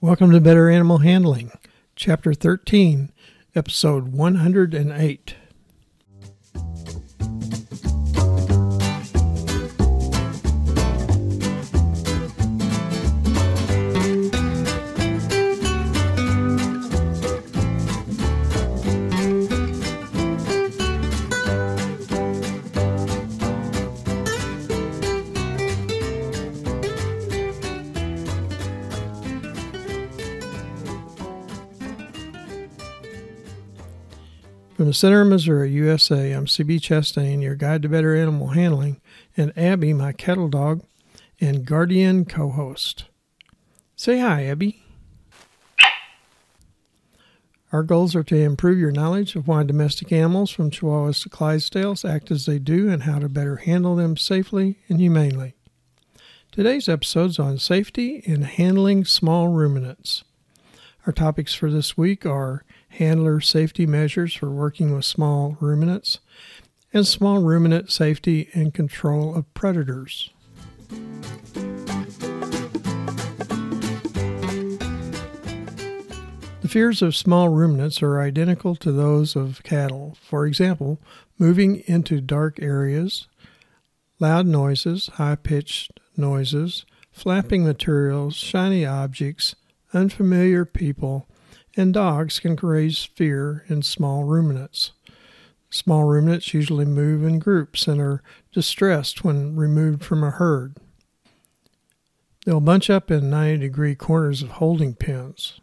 Welcome 0.00 0.30
to 0.30 0.40
Better 0.40 0.70
Animal 0.70 0.98
Handling, 0.98 1.50
Chapter 1.96 2.32
13, 2.32 3.10
Episode 3.56 4.12
108. 4.12 5.34
The 34.88 34.94
Center 34.94 35.20
of 35.20 35.28
Missouri, 35.28 35.70
USA, 35.72 36.32
I'm 36.32 36.46
CB 36.46 36.80
Chastain, 36.80 37.42
your 37.42 37.56
guide 37.56 37.82
to 37.82 37.90
better 37.90 38.16
animal 38.16 38.46
handling, 38.46 39.02
and 39.36 39.52
Abby, 39.54 39.92
my 39.92 40.12
cattle 40.12 40.48
dog 40.48 40.82
and 41.42 41.66
guardian 41.66 42.24
co 42.24 42.48
host. 42.48 43.04
Say 43.96 44.20
hi, 44.20 44.46
Abby. 44.46 44.82
Our 47.70 47.82
goals 47.82 48.16
are 48.16 48.22
to 48.22 48.36
improve 48.36 48.78
your 48.78 48.90
knowledge 48.90 49.36
of 49.36 49.46
why 49.46 49.62
domestic 49.62 50.10
animals 50.10 50.50
from 50.50 50.70
Chihuahuas 50.70 51.22
to 51.24 51.28
Clydesdales 51.28 52.08
act 52.08 52.30
as 52.30 52.46
they 52.46 52.58
do 52.58 52.88
and 52.88 53.02
how 53.02 53.18
to 53.18 53.28
better 53.28 53.56
handle 53.56 53.94
them 53.94 54.16
safely 54.16 54.78
and 54.88 54.98
humanely. 54.98 55.54
Today's 56.50 56.88
episode 56.88 57.28
is 57.28 57.38
on 57.38 57.58
safety 57.58 58.22
in 58.24 58.40
handling 58.40 59.04
small 59.04 59.48
ruminants. 59.48 60.24
Our 61.06 61.12
topics 61.12 61.52
for 61.52 61.70
this 61.70 61.98
week 61.98 62.24
are 62.24 62.64
handler 62.88 63.40
safety 63.40 63.86
measures 63.86 64.34
for 64.34 64.50
working 64.50 64.94
with 64.94 65.04
small 65.04 65.56
ruminants, 65.60 66.20
and 66.92 67.06
small 67.06 67.42
ruminant 67.42 67.90
safety 67.90 68.48
and 68.54 68.72
control 68.72 69.34
of 69.34 69.52
predators. 69.54 70.30
The 76.68 76.72
fears 76.72 77.00
of 77.00 77.16
small 77.16 77.48
ruminants 77.48 78.02
are 78.02 78.20
identical 78.20 78.74
to 78.76 78.92
those 78.92 79.36
of 79.36 79.62
cattle. 79.62 80.18
For 80.20 80.46
example, 80.46 80.98
moving 81.38 81.82
into 81.86 82.20
dark 82.20 82.60
areas, 82.60 83.26
loud 84.18 84.46
noises, 84.46 85.08
high 85.14 85.36
pitched 85.36 85.98
noises, 86.16 86.84
flapping 87.10 87.64
materials, 87.64 88.34
shiny 88.34 88.84
objects, 88.84 89.54
unfamiliar 89.94 90.64
people, 90.64 91.27
and 91.78 91.94
dogs 91.94 92.40
can 92.40 92.56
raise 92.56 93.04
fear 93.04 93.64
in 93.68 93.82
small 93.82 94.24
ruminants. 94.24 94.90
Small 95.70 96.04
ruminants 96.04 96.52
usually 96.52 96.84
move 96.84 97.22
in 97.22 97.38
groups 97.38 97.86
and 97.86 98.00
are 98.00 98.22
distressed 98.52 99.22
when 99.22 99.54
removed 99.54 100.04
from 100.04 100.24
a 100.24 100.32
herd. 100.32 100.76
They'll 102.44 102.60
bunch 102.60 102.90
up 102.90 103.12
in 103.12 103.30
90 103.30 103.58
degree 103.58 103.94
corners 103.94 104.42
of 104.42 104.48
holding 104.52 104.94
pens. 104.94 105.60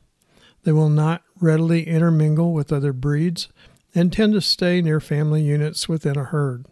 They 0.63 0.71
will 0.71 0.89
not 0.89 1.21
readily 1.41 1.85
intermingle 1.85 2.53
with 2.53 2.71
other 2.71 2.93
breeds 2.93 3.49
and 3.93 4.11
tend 4.11 4.33
to 4.33 4.41
stay 4.41 4.81
near 4.81 5.01
family 5.01 5.43
units 5.43 5.89
within 5.89 6.17
a 6.17 6.23
herd. 6.23 6.65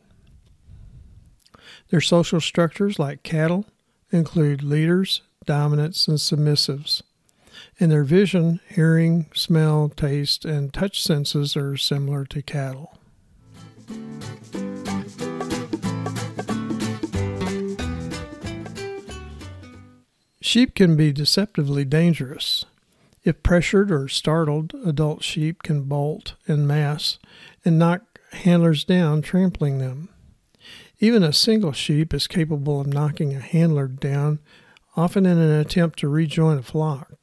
Their 1.89 2.01
social 2.01 2.39
structures, 2.39 2.97
like 2.97 3.23
cattle, 3.23 3.65
include 4.09 4.63
leaders, 4.63 5.21
dominants, 5.45 6.07
and 6.07 6.17
submissives 6.17 7.01
and 7.79 7.91
their 7.91 8.03
vision, 8.03 8.59
hearing, 8.69 9.27
smell, 9.33 9.89
taste, 9.89 10.45
and 10.45 10.73
touch 10.73 11.01
senses 11.01 11.55
are 11.55 11.77
similar 11.77 12.25
to 12.25 12.41
cattle. 12.41 12.97
Sheep 20.41 20.75
can 20.75 20.95
be 20.95 21.11
deceptively 21.11 21.83
dangerous. 21.83 22.65
If 23.23 23.41
pressured 23.41 23.91
or 23.91 24.07
startled, 24.07 24.73
adult 24.85 25.23
sheep 25.23 25.63
can 25.63 25.83
bolt 25.83 26.35
en 26.47 26.67
masse 26.67 27.17
and 27.63 27.79
knock 27.79 28.19
handlers 28.33 28.83
down, 28.83 29.21
trampling 29.21 29.79
them. 29.79 30.09
Even 30.99 31.23
a 31.23 31.33
single 31.33 31.71
sheep 31.71 32.13
is 32.13 32.27
capable 32.27 32.81
of 32.81 32.87
knocking 32.87 33.33
a 33.33 33.39
handler 33.39 33.87
down, 33.87 34.39
often 34.95 35.25
in 35.25 35.37
an 35.37 35.59
attempt 35.59 35.99
to 35.99 36.07
rejoin 36.07 36.59
a 36.59 36.61
flock. 36.61 37.13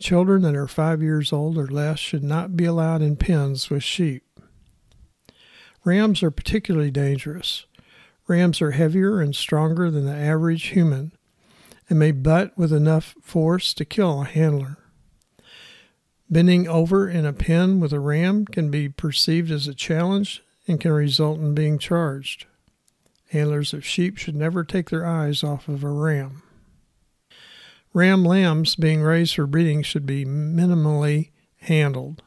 Children 0.00 0.42
that 0.42 0.56
are 0.56 0.66
five 0.66 1.02
years 1.02 1.30
old 1.30 1.58
or 1.58 1.66
less 1.66 1.98
should 1.98 2.24
not 2.24 2.56
be 2.56 2.64
allowed 2.64 3.02
in 3.02 3.16
pens 3.16 3.68
with 3.68 3.84
sheep. 3.84 4.24
Rams 5.84 6.22
are 6.22 6.30
particularly 6.30 6.90
dangerous. 6.90 7.66
Rams 8.26 8.62
are 8.62 8.70
heavier 8.70 9.20
and 9.20 9.36
stronger 9.36 9.90
than 9.90 10.06
the 10.06 10.14
average 10.14 10.68
human 10.68 11.12
and 11.90 11.98
may 11.98 12.12
butt 12.12 12.56
with 12.56 12.72
enough 12.72 13.14
force 13.20 13.74
to 13.74 13.84
kill 13.84 14.22
a 14.22 14.24
handler. 14.24 14.78
Bending 16.30 16.66
over 16.66 17.08
in 17.08 17.26
a 17.26 17.32
pen 17.32 17.80
with 17.80 17.92
a 17.92 18.00
ram 18.00 18.46
can 18.46 18.70
be 18.70 18.88
perceived 18.88 19.50
as 19.50 19.66
a 19.68 19.74
challenge 19.74 20.42
and 20.66 20.80
can 20.80 20.92
result 20.92 21.40
in 21.40 21.54
being 21.54 21.78
charged. 21.78 22.46
Handlers 23.30 23.74
of 23.74 23.84
sheep 23.84 24.16
should 24.16 24.36
never 24.36 24.64
take 24.64 24.88
their 24.88 25.04
eyes 25.04 25.44
off 25.44 25.68
of 25.68 25.84
a 25.84 25.90
ram. 25.90 26.42
Ram 27.92 28.24
lambs 28.24 28.76
being 28.76 29.02
raised 29.02 29.34
for 29.34 29.46
breeding 29.46 29.82
should 29.82 30.06
be 30.06 30.24
minimally 30.24 31.30
handled. 31.62 32.22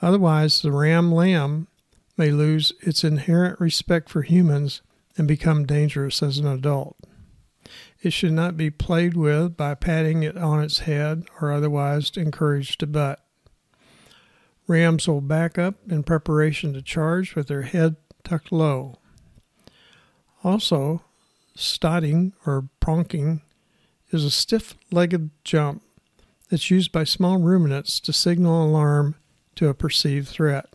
Otherwise, 0.00 0.62
the 0.62 0.72
ram 0.72 1.12
lamb 1.12 1.68
may 2.16 2.30
lose 2.30 2.72
its 2.80 3.04
inherent 3.04 3.60
respect 3.60 4.08
for 4.08 4.22
humans 4.22 4.82
and 5.16 5.28
become 5.28 5.66
dangerous 5.66 6.22
as 6.22 6.38
an 6.38 6.46
adult. 6.46 6.96
It 8.02 8.12
should 8.12 8.32
not 8.32 8.56
be 8.56 8.70
played 8.70 9.16
with 9.16 9.56
by 9.56 9.74
patting 9.74 10.22
it 10.22 10.36
on 10.36 10.62
its 10.62 10.80
head 10.80 11.24
or 11.40 11.52
otherwise 11.52 12.10
encouraged 12.16 12.80
to 12.80 12.86
butt. 12.86 13.24
Rams 14.66 15.06
will 15.06 15.20
back 15.20 15.58
up 15.58 15.76
in 15.88 16.02
preparation 16.02 16.72
to 16.74 16.82
charge 16.82 17.34
with 17.34 17.48
their 17.48 17.62
head 17.62 17.96
tucked 18.22 18.52
low. 18.52 18.98
Also, 20.42 21.02
stotting 21.54 22.32
or 22.46 22.68
pronking 22.80 23.40
is 24.14 24.24
a 24.24 24.30
stiff 24.30 24.74
legged 24.90 25.30
jump 25.42 25.82
that's 26.48 26.70
used 26.70 26.92
by 26.92 27.04
small 27.04 27.38
ruminants 27.38 28.00
to 28.00 28.12
signal 28.12 28.64
alarm 28.64 29.16
to 29.56 29.68
a 29.68 29.74
perceived 29.74 30.28
threat. 30.28 30.66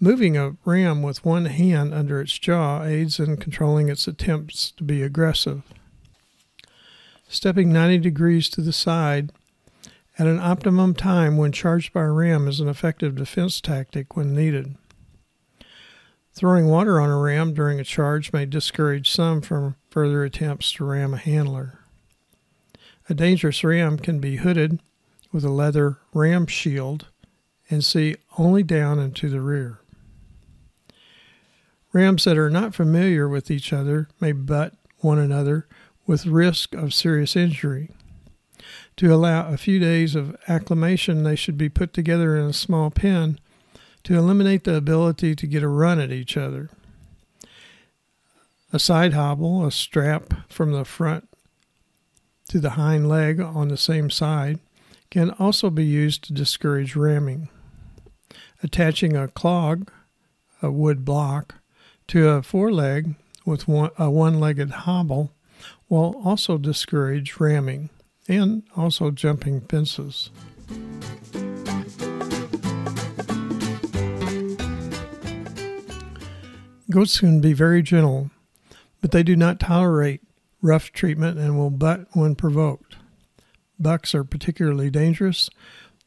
Moving 0.00 0.36
a 0.36 0.56
ram 0.64 1.02
with 1.02 1.24
one 1.24 1.44
hand 1.44 1.94
under 1.94 2.20
its 2.20 2.38
jaw 2.38 2.82
aids 2.82 3.20
in 3.20 3.36
controlling 3.36 3.88
its 3.88 4.08
attempts 4.08 4.70
to 4.72 4.82
be 4.82 5.02
aggressive. 5.02 5.62
Stepping 7.28 7.72
90 7.72 7.98
degrees 7.98 8.48
to 8.50 8.60
the 8.60 8.72
side 8.72 9.30
at 10.18 10.26
an 10.26 10.40
optimum 10.40 10.94
time 10.94 11.36
when 11.36 11.52
charged 11.52 11.92
by 11.92 12.02
a 12.02 12.10
ram 12.10 12.48
is 12.48 12.60
an 12.60 12.68
effective 12.68 13.14
defense 13.14 13.60
tactic 13.60 14.16
when 14.16 14.34
needed. 14.34 14.74
Throwing 16.34 16.66
water 16.66 17.00
on 17.00 17.10
a 17.10 17.18
ram 17.18 17.54
during 17.54 17.78
a 17.78 17.84
charge 17.84 18.32
may 18.32 18.46
discourage 18.46 19.10
some 19.10 19.42
from 19.42 19.76
further 19.90 20.24
attempts 20.24 20.72
to 20.72 20.84
ram 20.84 21.14
a 21.14 21.18
handler. 21.18 21.79
A 23.10 23.14
dangerous 23.14 23.64
ram 23.64 23.98
can 23.98 24.20
be 24.20 24.36
hooded 24.36 24.80
with 25.32 25.44
a 25.44 25.50
leather 25.50 25.98
ram 26.14 26.46
shield 26.46 27.08
and 27.68 27.84
see 27.84 28.14
only 28.38 28.62
down 28.62 29.00
into 29.00 29.28
the 29.28 29.40
rear. 29.40 29.80
Rams 31.92 32.22
that 32.22 32.38
are 32.38 32.50
not 32.50 32.72
familiar 32.72 33.28
with 33.28 33.50
each 33.50 33.72
other 33.72 34.08
may 34.20 34.30
butt 34.30 34.74
one 34.98 35.18
another 35.18 35.66
with 36.06 36.24
risk 36.24 36.72
of 36.72 36.94
serious 36.94 37.34
injury. 37.34 37.90
To 38.98 39.12
allow 39.12 39.48
a 39.48 39.56
few 39.56 39.80
days 39.80 40.14
of 40.14 40.36
acclimation, 40.46 41.24
they 41.24 41.34
should 41.34 41.58
be 41.58 41.68
put 41.68 41.92
together 41.92 42.36
in 42.36 42.44
a 42.44 42.52
small 42.52 42.92
pen 42.92 43.40
to 44.04 44.16
eliminate 44.16 44.62
the 44.62 44.76
ability 44.76 45.34
to 45.34 45.46
get 45.48 45.64
a 45.64 45.68
run 45.68 45.98
at 45.98 46.12
each 46.12 46.36
other. 46.36 46.70
A 48.72 48.78
side 48.78 49.14
hobble, 49.14 49.66
a 49.66 49.72
strap 49.72 50.32
from 50.48 50.70
the 50.70 50.84
front 50.84 51.26
to 52.50 52.58
the 52.58 52.70
hind 52.70 53.08
leg 53.08 53.38
on 53.38 53.68
the 53.68 53.76
same 53.76 54.10
side 54.10 54.58
can 55.08 55.30
also 55.38 55.70
be 55.70 55.84
used 55.84 56.24
to 56.24 56.32
discourage 56.32 56.96
ramming. 56.96 57.48
Attaching 58.60 59.16
a 59.16 59.28
clog, 59.28 59.88
a 60.60 60.68
wood 60.68 61.04
block, 61.04 61.54
to 62.08 62.28
a 62.28 62.42
foreleg 62.42 63.14
with 63.46 63.68
one, 63.68 63.90
a 63.96 64.10
one 64.10 64.40
legged 64.40 64.70
hobble 64.70 65.32
will 65.88 66.20
also 66.24 66.58
discourage 66.58 67.38
ramming 67.38 67.88
and 68.26 68.64
also 68.76 69.12
jumping 69.12 69.60
fences. 69.60 70.30
Goats 76.90 77.20
can 77.20 77.40
be 77.40 77.52
very 77.52 77.80
gentle, 77.80 78.32
but 79.00 79.12
they 79.12 79.22
do 79.22 79.36
not 79.36 79.60
tolerate 79.60 80.20
rough 80.62 80.92
treatment 80.92 81.38
and 81.38 81.56
will 81.56 81.70
butt 81.70 82.06
when 82.12 82.34
provoked. 82.34 82.96
bucks 83.78 84.14
are 84.14 84.24
particularly 84.24 84.90
dangerous 84.90 85.48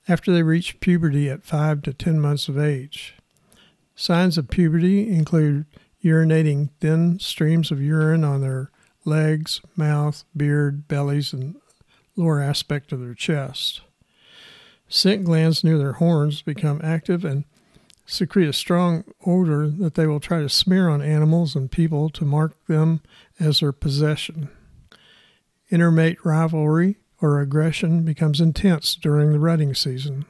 after 0.07 0.31
they 0.31 0.43
reach 0.43 0.79
puberty 0.79 1.29
at 1.29 1.43
5 1.43 1.81
to 1.83 1.93
10 1.93 2.19
months 2.19 2.47
of 2.47 2.57
age. 2.57 3.15
Signs 3.95 4.37
of 4.37 4.49
puberty 4.49 5.09
include 5.09 5.65
urinating 6.03 6.69
thin 6.79 7.19
streams 7.19 7.71
of 7.71 7.81
urine 7.81 8.23
on 8.23 8.41
their 8.41 8.69
legs, 9.05 9.61
mouth, 9.75 10.23
beard, 10.35 10.87
bellies, 10.87 11.33
and 11.33 11.55
lower 12.15 12.41
aspect 12.41 12.91
of 12.91 12.99
their 12.99 13.13
chest. 13.13 13.81
Scent 14.87 15.23
glands 15.23 15.63
near 15.63 15.77
their 15.77 15.93
horns 15.93 16.41
become 16.41 16.79
active 16.83 17.25
and 17.25 17.45
secrete 18.05 18.47
a 18.47 18.53
strong 18.53 19.03
odor 19.25 19.67
that 19.69 19.95
they 19.95 20.05
will 20.05 20.19
try 20.19 20.41
to 20.41 20.49
smear 20.49 20.89
on 20.89 21.01
animals 21.01 21.55
and 21.55 21.71
people 21.71 22.09
to 22.09 22.25
mark 22.25 22.53
them 22.67 23.01
as 23.39 23.59
their 23.59 23.71
possession. 23.71 24.49
Intermale 25.69 26.15
rivalry 26.23 26.97
or 27.21 27.39
aggression 27.39 28.03
becomes 28.03 28.41
intense 28.41 28.95
during 28.95 29.31
the 29.31 29.39
rutting 29.39 29.73
season. 29.73 30.25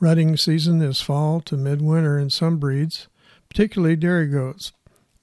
Rutting 0.00 0.36
season 0.36 0.80
is 0.82 1.00
fall 1.00 1.40
to 1.40 1.56
midwinter 1.56 2.18
in 2.18 2.30
some 2.30 2.58
breeds, 2.58 3.08
particularly 3.48 3.96
dairy 3.96 4.28
goats, 4.28 4.72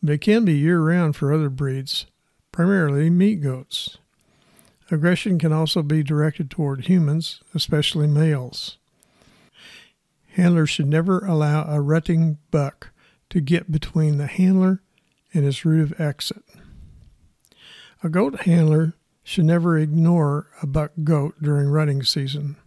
but 0.01 0.13
it 0.13 0.21
can 0.21 0.43
be 0.43 0.53
year 0.53 0.81
round 0.81 1.15
for 1.15 1.31
other 1.31 1.49
breeds, 1.49 2.07
primarily 2.51 3.09
meat 3.09 3.41
goats. 3.41 3.97
Aggression 4.91 5.39
can 5.39 5.53
also 5.53 5.81
be 5.81 6.03
directed 6.03 6.49
toward 6.49 6.85
humans, 6.85 7.41
especially 7.53 8.07
males. 8.07 8.77
Handlers 10.35 10.69
should 10.69 10.87
never 10.87 11.19
allow 11.25 11.63
a 11.63 11.79
rutting 11.79 12.39
buck 12.51 12.89
to 13.29 13.39
get 13.39 13.71
between 13.71 14.17
the 14.17 14.27
handler 14.27 14.81
and 15.33 15.45
his 15.45 15.63
route 15.63 15.81
of 15.81 15.99
exit. 15.99 16.43
A 18.03 18.09
goat 18.09 18.41
handler 18.41 18.95
should 19.23 19.45
never 19.45 19.77
ignore 19.77 20.47
a 20.61 20.67
buck 20.67 20.91
goat 21.05 21.35
during 21.41 21.69
rutting 21.69 22.03
season. 22.03 22.57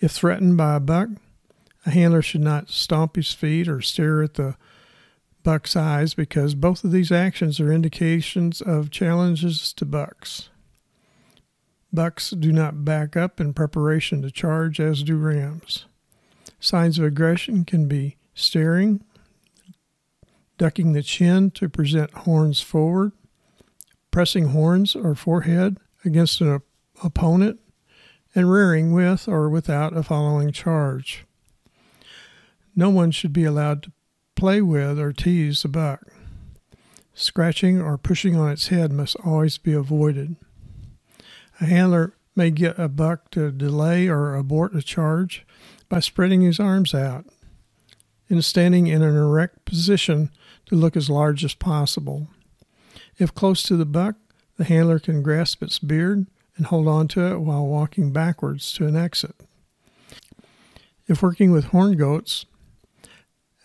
If 0.00 0.10
threatened 0.10 0.56
by 0.56 0.74
a 0.74 0.80
buck, 0.80 1.10
a 1.86 1.90
handler 1.90 2.20
should 2.20 2.40
not 2.40 2.68
stomp 2.68 3.14
his 3.14 3.32
feet 3.32 3.68
or 3.68 3.80
stare 3.80 4.20
at 4.20 4.34
the 4.34 4.56
buck's 5.44 5.76
eyes 5.76 6.14
because 6.14 6.56
both 6.56 6.82
of 6.82 6.90
these 6.90 7.12
actions 7.12 7.60
are 7.60 7.72
indications 7.72 8.60
of 8.60 8.90
challenges 8.90 9.72
to 9.74 9.84
bucks. 9.84 10.48
Bucks 11.92 12.30
do 12.30 12.50
not 12.50 12.84
back 12.84 13.16
up 13.16 13.40
in 13.40 13.54
preparation 13.54 14.20
to 14.22 14.32
charge, 14.32 14.80
as 14.80 15.04
do 15.04 15.16
rams. 15.16 15.86
Signs 16.62 16.96
of 16.96 17.04
aggression 17.04 17.64
can 17.64 17.88
be 17.88 18.18
staring, 18.34 19.02
ducking 20.58 20.92
the 20.92 21.02
chin 21.02 21.50
to 21.50 21.68
present 21.68 22.12
horns 22.12 22.60
forward, 22.60 23.10
pressing 24.12 24.50
horns 24.50 24.94
or 24.94 25.16
forehead 25.16 25.78
against 26.04 26.40
an 26.40 26.50
op- 26.50 26.62
opponent, 27.02 27.58
and 28.32 28.48
rearing 28.48 28.92
with 28.92 29.26
or 29.26 29.48
without 29.50 29.96
a 29.96 30.04
following 30.04 30.52
charge. 30.52 31.24
No 32.76 32.90
one 32.90 33.10
should 33.10 33.32
be 33.32 33.42
allowed 33.42 33.82
to 33.82 33.92
play 34.36 34.62
with 34.62 35.00
or 35.00 35.12
tease 35.12 35.64
a 35.64 35.68
buck. 35.68 36.12
Scratching 37.12 37.80
or 37.80 37.98
pushing 37.98 38.36
on 38.36 38.52
its 38.52 38.68
head 38.68 38.92
must 38.92 39.16
always 39.24 39.58
be 39.58 39.72
avoided. 39.72 40.36
A 41.60 41.64
handler 41.64 42.14
may 42.36 42.52
get 42.52 42.78
a 42.78 42.88
buck 42.88 43.32
to 43.32 43.50
delay 43.50 44.06
or 44.06 44.36
abort 44.36 44.76
a 44.76 44.80
charge 44.80 45.44
by 45.92 46.00
spreading 46.00 46.40
his 46.40 46.58
arms 46.58 46.94
out 46.94 47.26
and 48.30 48.42
standing 48.42 48.86
in 48.86 49.02
an 49.02 49.14
erect 49.14 49.66
position 49.66 50.30
to 50.64 50.74
look 50.74 50.96
as 50.96 51.10
large 51.10 51.44
as 51.44 51.52
possible. 51.52 52.28
If 53.18 53.34
close 53.34 53.62
to 53.64 53.76
the 53.76 53.84
buck, 53.84 54.16
the 54.56 54.64
handler 54.64 54.98
can 54.98 55.22
grasp 55.22 55.62
its 55.62 55.78
beard 55.78 56.28
and 56.56 56.64
hold 56.64 56.88
on 56.88 57.08
to 57.08 57.26
it 57.26 57.40
while 57.40 57.66
walking 57.66 58.10
backwards 58.10 58.72
to 58.72 58.86
an 58.86 58.96
exit. 58.96 59.34
If 61.08 61.20
working 61.20 61.52
with 61.52 61.66
horn 61.66 61.98
goats, 61.98 62.46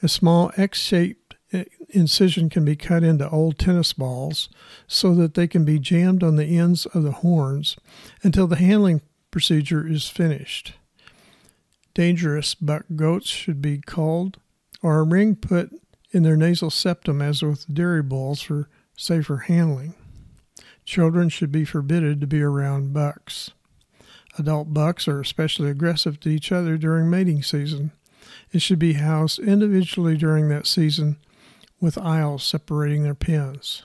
a 0.04 0.10
small 0.10 0.52
X 0.58 0.82
shaped 0.82 1.36
incision 1.92 2.50
can 2.50 2.66
be 2.66 2.76
cut 2.76 3.04
into 3.04 3.30
old 3.30 3.58
tennis 3.58 3.94
balls 3.94 4.50
so 4.86 5.16
that 5.16 5.36
they 5.36 5.48
can 5.48 5.64
be 5.64 5.80
jammed 5.80 6.24
on 6.24 6.36
the 6.36 6.58
ends 6.58 6.86
of 6.88 7.04
the 7.04 7.14
horns 7.14 7.78
until 8.22 8.48
the 8.48 8.58
handling 8.58 9.00
procedure 9.32 9.88
is 9.88 10.10
finished. 10.10 10.74
Dangerous 11.98 12.54
buck 12.54 12.86
goats 12.96 13.28
should 13.28 13.60
be 13.60 13.82
culled 13.84 14.38
or 14.84 15.00
a 15.00 15.04
ring 15.04 15.36
put 15.36 15.72
in 16.12 16.22
their 16.22 16.38
nasal 16.38 16.70
septum 16.70 17.24
as 17.24 17.42
with 17.42 17.74
dairy 17.74 18.04
bulls 18.04 18.40
for 18.40 18.70
safer 18.96 19.38
handling. 19.38 19.96
Children 20.86 21.30
should 21.30 21.52
be 21.52 21.66
forbidden 21.66 22.20
to 22.20 22.28
be 22.28 22.40
around 22.40 22.94
bucks. 22.94 23.50
Adult 24.38 24.76
bucks 24.76 25.08
are 25.08 25.20
especially 25.20 25.72
aggressive 25.72 26.20
to 26.20 26.30
each 26.30 26.52
other 26.52 26.78
during 26.78 27.10
mating 27.10 27.42
season 27.42 27.92
and 28.54 28.62
should 28.62 28.78
be 28.78 28.94
housed 28.94 29.40
individually 29.40 30.16
during 30.16 30.50
that 30.50 30.68
season 30.68 31.18
with 31.82 31.98
aisles 31.98 32.44
separating 32.44 33.02
their 33.02 33.16
pens. 33.16 33.82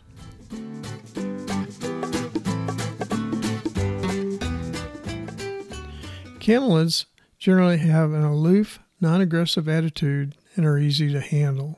Camelids 6.40 7.06
generally 7.42 7.78
have 7.78 8.12
an 8.12 8.22
aloof, 8.22 8.78
non 9.00 9.20
aggressive 9.20 9.68
attitude 9.68 10.32
and 10.54 10.64
are 10.64 10.78
easy 10.78 11.10
to 11.10 11.20
handle. 11.20 11.76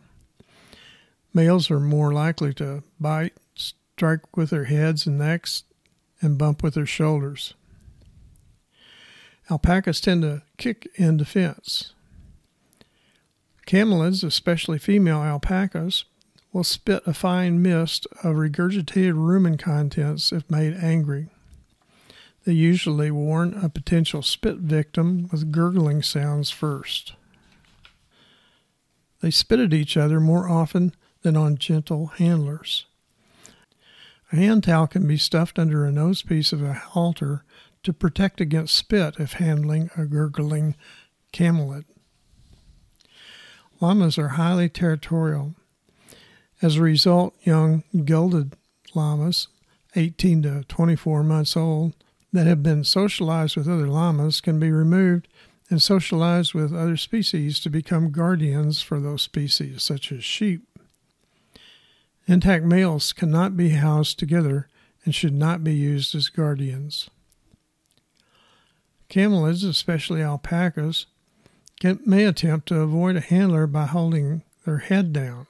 Males 1.32 1.70
are 1.70 1.80
more 1.80 2.12
likely 2.12 2.52
to 2.52 2.82
bite, 3.00 3.32
strike 3.54 4.36
with 4.36 4.50
their 4.50 4.64
heads 4.64 5.06
and 5.06 5.16
necks, 5.16 5.64
and 6.20 6.36
bump 6.36 6.62
with 6.62 6.74
their 6.74 6.84
shoulders. 6.84 7.54
Alpacas 9.48 10.02
tend 10.02 10.20
to 10.20 10.42
kick 10.58 10.86
in 10.96 11.16
defense. 11.16 11.94
Camelids, 13.66 14.22
especially 14.22 14.78
female 14.78 15.22
alpacas, 15.22 16.04
will 16.52 16.62
spit 16.62 17.02
a 17.06 17.14
fine 17.14 17.62
mist 17.62 18.06
of 18.22 18.36
regurgitated 18.36 19.14
rumen 19.14 19.58
contents 19.58 20.30
if 20.30 20.50
made 20.50 20.74
angry. 20.74 21.30
They 22.44 22.52
usually 22.52 23.10
warn 23.10 23.54
a 23.54 23.68
potential 23.70 24.22
spit 24.22 24.56
victim 24.56 25.28
with 25.32 25.50
gurgling 25.50 26.02
sounds 26.02 26.50
first. 26.50 27.14
They 29.20 29.30
spit 29.30 29.60
at 29.60 29.72
each 29.72 29.96
other 29.96 30.20
more 30.20 30.48
often 30.48 30.94
than 31.22 31.36
on 31.36 31.56
gentle 31.56 32.08
handlers. 32.18 32.84
A 34.30 34.36
hand 34.36 34.64
towel 34.64 34.86
can 34.86 35.06
be 35.06 35.16
stuffed 35.16 35.58
under 35.58 35.86
a 35.86 35.90
nosepiece 35.90 36.52
of 36.52 36.62
a 36.62 36.74
halter 36.74 37.44
to 37.82 37.92
protect 37.94 38.40
against 38.40 38.74
spit 38.74 39.14
if 39.18 39.34
handling 39.34 39.90
a 39.96 40.04
gurgling 40.04 40.74
camelid. 41.32 41.86
Llamas 43.80 44.18
are 44.18 44.28
highly 44.28 44.68
territorial. 44.68 45.54
As 46.60 46.76
a 46.76 46.82
result, 46.82 47.34
young 47.42 47.84
gelded 48.04 48.56
llamas, 48.94 49.48
18 49.96 50.42
to 50.42 50.64
24 50.64 51.22
months 51.22 51.56
old, 51.56 51.94
that 52.34 52.48
have 52.48 52.64
been 52.64 52.82
socialized 52.82 53.56
with 53.56 53.68
other 53.68 53.86
llamas 53.86 54.40
can 54.40 54.58
be 54.58 54.72
removed 54.72 55.28
and 55.70 55.80
socialized 55.80 56.52
with 56.52 56.74
other 56.74 56.96
species 56.96 57.60
to 57.60 57.70
become 57.70 58.10
guardians 58.10 58.82
for 58.82 58.98
those 58.98 59.22
species, 59.22 59.84
such 59.84 60.10
as 60.10 60.24
sheep. 60.24 60.66
Intact 62.26 62.64
males 62.64 63.12
cannot 63.12 63.56
be 63.56 63.68
housed 63.70 64.18
together 64.18 64.66
and 65.04 65.14
should 65.14 65.32
not 65.32 65.62
be 65.62 65.74
used 65.74 66.12
as 66.16 66.28
guardians. 66.28 67.08
Camelids, 69.08 69.64
especially 69.64 70.20
alpacas, 70.20 71.06
can, 71.78 72.00
may 72.04 72.24
attempt 72.24 72.66
to 72.66 72.80
avoid 72.80 73.14
a 73.14 73.20
handler 73.20 73.68
by 73.68 73.86
holding 73.86 74.42
their 74.64 74.78
head 74.78 75.12
down. 75.12 75.46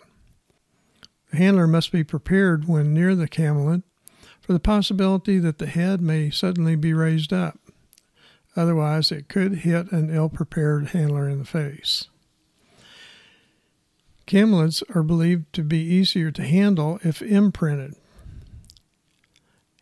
The 1.30 1.38
handler 1.38 1.66
must 1.66 1.92
be 1.92 2.04
prepared 2.04 2.68
when 2.68 2.92
near 2.92 3.14
the 3.14 3.26
camelid 3.26 3.84
for 4.44 4.52
the 4.52 4.60
possibility 4.60 5.38
that 5.38 5.56
the 5.56 5.66
head 5.66 6.02
may 6.02 6.28
suddenly 6.28 6.76
be 6.76 6.92
raised 6.92 7.32
up. 7.32 7.58
Otherwise, 8.54 9.10
it 9.10 9.26
could 9.26 9.60
hit 9.60 9.90
an 9.90 10.14
ill 10.14 10.28
prepared 10.28 10.88
handler 10.88 11.26
in 11.28 11.38
the 11.38 11.46
face. 11.46 12.08
Camelids 14.26 14.82
are 14.94 15.02
believed 15.02 15.50
to 15.54 15.62
be 15.62 15.78
easier 15.78 16.30
to 16.30 16.44
handle 16.44 16.98
if 17.02 17.22
imprinted, 17.22 17.94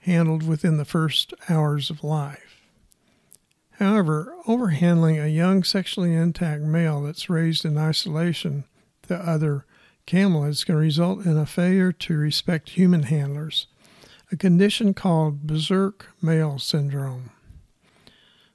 handled 0.03 0.47
within 0.47 0.77
the 0.77 0.85
first 0.85 1.35
hours 1.49 1.91
of 1.91 2.05
life. 2.05 2.61
However, 3.73 4.33
overhandling 4.47 5.23
a 5.23 5.29
young 5.29 5.65
sexually 5.65 6.15
intact 6.15 6.63
male 6.63 7.03
that's 7.03 7.29
raised 7.29 7.65
in 7.65 7.77
isolation 7.77 8.63
to 9.09 9.17
other 9.17 9.65
camelids 10.07 10.65
can 10.65 10.77
result 10.77 11.27
in 11.27 11.37
a 11.37 11.47
failure 11.47 11.91
to 11.91 12.17
respect 12.17 12.71
human 12.71 13.05
handlers, 13.05 13.67
a 14.33 14.37
condition 14.37 14.95
called 14.95 15.47
berserk 15.47 16.09
male 16.23 16.59
syndrome. 16.59 17.31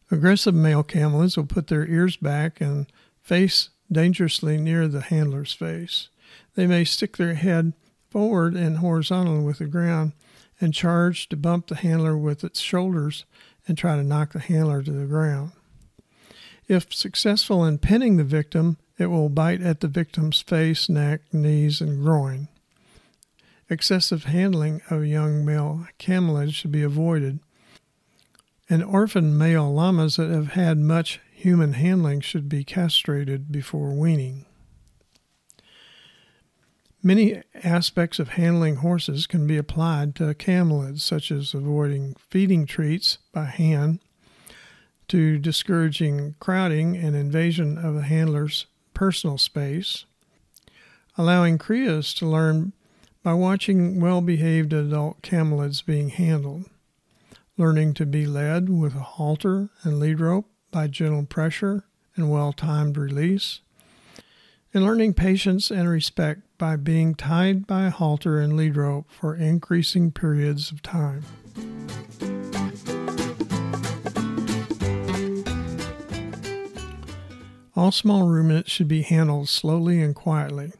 Aggressive 0.09 0.55
male 0.55 0.83
camelids 0.83 1.37
will 1.37 1.45
put 1.45 1.67
their 1.67 1.85
ears 1.85 2.17
back 2.17 2.59
and 2.59 2.87
face 3.21 3.69
dangerously 3.91 4.57
near 4.57 4.87
the 4.87 5.01
handler's 5.01 5.53
face. 5.53 6.09
They 6.55 6.65
may 6.65 6.83
stick 6.83 7.17
their 7.17 7.35
head 7.35 7.73
forward 8.09 8.55
and 8.55 8.77
horizontal 8.77 9.43
with 9.43 9.59
the 9.59 9.65
ground 9.65 10.13
and 10.59 10.73
charge 10.73 11.29
to 11.29 11.37
bump 11.37 11.67
the 11.67 11.75
handler 11.75 12.17
with 12.17 12.43
its 12.43 12.59
shoulders 12.59 13.25
and 13.67 13.77
try 13.77 13.95
to 13.95 14.03
knock 14.03 14.33
the 14.33 14.39
handler 14.39 14.81
to 14.81 14.91
the 14.91 15.05
ground. 15.05 15.51
If 16.67 16.93
successful 16.93 17.63
in 17.63 17.77
pinning 17.77 18.17
the 18.17 18.23
victim, 18.23 18.77
it 18.97 19.07
will 19.07 19.29
bite 19.29 19.61
at 19.61 19.81
the 19.81 19.87
victim's 19.87 20.41
face, 20.41 20.89
neck, 20.89 21.21
knees, 21.31 21.81
and 21.81 22.03
groin. 22.03 22.47
Excessive 23.69 24.23
handling 24.23 24.81
of 24.89 25.05
young 25.05 25.43
male 25.43 25.87
camelids 25.99 26.53
should 26.53 26.71
be 26.71 26.83
avoided, 26.83 27.39
and 28.69 28.83
orphan 28.83 29.37
male 29.37 29.73
llamas 29.73 30.15
that 30.15 30.29
have 30.29 30.53
had 30.53 30.77
much 30.77 31.19
human 31.33 31.73
handling 31.73 32.21
should 32.21 32.47
be 32.47 32.63
castrated 32.63 33.51
before 33.51 33.93
weaning. 33.93 34.45
Many 37.03 37.41
aspects 37.53 38.19
of 38.19 38.29
handling 38.29 38.77
horses 38.77 39.27
can 39.27 39.45
be 39.45 39.57
applied 39.57 40.15
to 40.15 40.33
camelids, 40.33 41.01
such 41.01 41.31
as 41.31 41.53
avoiding 41.53 42.15
feeding 42.29 42.65
treats 42.65 43.17
by 43.31 43.45
hand, 43.45 43.99
to 45.09 45.37
discouraging 45.37 46.35
crowding 46.39 46.97
and 46.97 47.15
invasion 47.15 47.77
of 47.77 47.95
the 47.95 48.01
handler's 48.01 48.65
personal 48.93 49.37
space, 49.37 50.05
allowing 51.17 51.57
crias 51.57 52.15
to 52.17 52.25
learn 52.25 52.73
by 53.23 53.33
watching 53.33 53.99
well 53.99 54.21
behaved 54.21 54.73
adult 54.73 55.21
camelids 55.21 55.85
being 55.85 56.09
handled, 56.09 56.69
learning 57.57 57.93
to 57.95 58.05
be 58.05 58.25
led 58.25 58.69
with 58.69 58.95
a 58.95 58.99
halter 58.99 59.69
and 59.83 59.99
lead 59.99 60.19
rope 60.19 60.49
by 60.71 60.87
gentle 60.87 61.25
pressure 61.25 61.85
and 62.15 62.31
well 62.31 62.53
timed 62.53 62.97
release, 62.97 63.61
and 64.73 64.83
learning 64.83 65.13
patience 65.13 65.71
and 65.71 65.89
respect 65.89 66.41
by 66.57 66.75
being 66.75 67.15
tied 67.15 67.67
by 67.67 67.85
a 67.85 67.91
halter 67.91 68.39
and 68.39 68.55
lead 68.55 68.75
rope 68.75 69.05
for 69.09 69.35
increasing 69.35 70.11
periods 70.11 70.71
of 70.71 70.81
time. 70.81 71.23
All 77.75 77.91
small 77.91 78.27
ruminants 78.27 78.71
should 78.71 78.87
be 78.87 79.03
handled 79.03 79.49
slowly 79.49 80.01
and 80.01 80.15
quietly. 80.15 80.71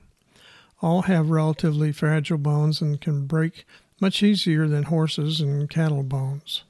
All 0.81 1.03
have 1.03 1.29
relatively 1.29 1.91
fragile 1.91 2.37
bones 2.37 2.81
and 2.81 3.01
can 3.01 3.25
break 3.25 3.65
much 3.99 4.21
easier 4.21 4.67
than 4.67 4.83
horses 4.83 5.41
and 5.41 5.69
cattle 5.69 6.03
bones. 6.03 6.63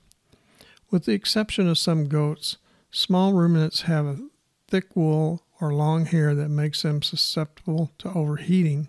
With 0.90 1.06
the 1.06 1.14
exception 1.14 1.68
of 1.68 1.78
some 1.78 2.08
goats, 2.08 2.58
small 2.90 3.34
ruminants 3.34 3.82
have 3.82 4.06
a 4.06 4.20
thick 4.68 4.96
wool 4.96 5.44
or 5.60 5.74
long 5.74 6.06
hair 6.06 6.34
that 6.36 6.50
makes 6.50 6.84
them 6.84 7.02
susceptible 7.02 7.92
to 7.98 8.14
overheating 8.14 8.88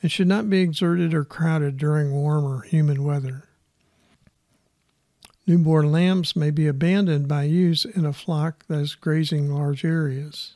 and 0.00 0.12
should 0.12 0.28
not 0.28 0.50
be 0.50 0.60
exerted 0.60 1.14
or 1.14 1.24
crowded 1.24 1.76
during 1.76 2.12
warm 2.12 2.44
or 2.44 2.62
humid 2.62 2.98
weather. 2.98 3.44
Newborn 5.46 5.92
lambs 5.92 6.34
may 6.34 6.50
be 6.50 6.66
abandoned 6.66 7.28
by 7.28 7.44
ewes 7.44 7.84
in 7.84 8.06
a 8.06 8.12
flock 8.12 8.66
that 8.66 8.80
is 8.80 8.94
grazing 8.94 9.52
large 9.52 9.84
areas. 9.84 10.54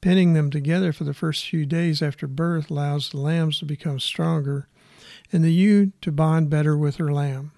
Pinning 0.00 0.34
them 0.34 0.50
together 0.50 0.92
for 0.92 1.04
the 1.04 1.14
first 1.14 1.48
few 1.48 1.66
days 1.66 2.02
after 2.02 2.26
birth 2.26 2.70
allows 2.70 3.10
the 3.10 3.18
lambs 3.18 3.58
to 3.58 3.64
become 3.64 3.98
stronger 3.98 4.68
and 5.32 5.42
the 5.42 5.52
ewe 5.52 5.92
to 6.00 6.12
bond 6.12 6.50
better 6.50 6.76
with 6.76 6.96
her 6.96 7.12
lamb. 7.12 7.52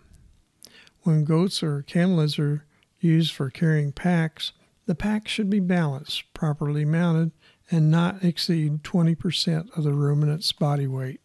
When 1.03 1.25
goats 1.25 1.63
or 1.63 1.83
camelids 1.83 2.39
are 2.39 2.65
used 3.01 3.33
for 3.33 3.51
carrying 3.51 3.93
packs, 3.93 4.53
the 4.87 4.95
pack 4.95 5.29
should 5.29 5.51
be 5.51 5.61
balanced, 5.61 6.33
properly 6.33 6.85
mounted, 6.85 7.33
and 7.71 7.91
not 7.91 8.25
exceed 8.25 8.83
20% 8.83 9.77
of 9.77 9.85
the 9.85 9.93
ruminant's 9.93 10.53
body 10.53 10.87
weight. 10.87 11.21